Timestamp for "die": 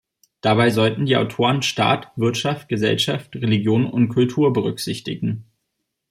1.05-1.15